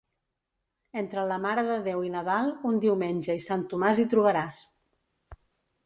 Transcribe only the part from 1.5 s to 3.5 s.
de Déu i Nadal, un diumenge i